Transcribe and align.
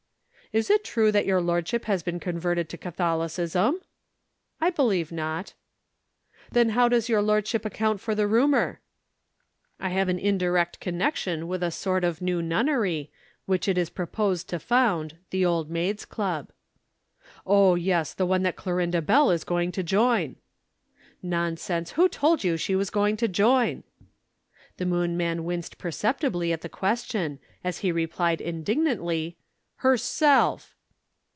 "Is 0.53 0.69
it 0.69 0.83
true 0.83 1.13
that 1.13 1.25
your 1.25 1.39
lordship 1.39 1.85
has 1.85 2.03
been 2.03 2.19
converted 2.19 2.67
to 2.67 2.77
Catholicism?" 2.77 3.79
"I 4.59 4.69
believe 4.69 5.09
not." 5.09 5.53
"Then 6.51 6.71
how 6.71 6.89
does 6.89 7.07
your 7.07 7.21
lordship 7.21 7.63
account 7.63 8.01
for 8.01 8.13
the 8.13 8.27
rumor?" 8.27 8.81
"I 9.79 9.91
have 9.91 10.09
an 10.09 10.19
indirect 10.19 10.81
connection 10.81 11.47
with 11.47 11.63
a 11.63 11.71
sort 11.71 12.03
of 12.03 12.21
new 12.21 12.41
nunnery, 12.41 13.09
which 13.45 13.69
it 13.69 13.77
is 13.77 13.89
proposed 13.89 14.49
to 14.49 14.59
found 14.59 15.15
the 15.29 15.45
Old 15.45 15.69
Maids' 15.69 16.03
Club." 16.03 16.51
"Oh, 17.47 17.75
yes, 17.75 18.13
the 18.13 18.25
one 18.25 18.43
that 18.43 18.57
Clorinda 18.57 19.01
Bell 19.01 19.31
is 19.31 19.45
going 19.45 19.71
to 19.71 19.83
join." 19.83 20.35
"Nonsense! 21.23 21.91
who 21.91 22.09
told 22.09 22.43
you 22.43 22.57
she 22.57 22.75
was 22.75 22.89
going 22.89 23.15
to 23.15 23.29
join?" 23.29 23.83
The 24.75 24.85
Moon 24.85 25.15
man 25.15 25.45
winced 25.45 25.77
perceptibly 25.77 26.51
at 26.51 26.59
the 26.59 26.67
question, 26.67 27.39
as 27.63 27.77
he 27.77 27.91
replied 27.93 28.41
indignantly: 28.41 29.37
"Herself!" 29.83 30.75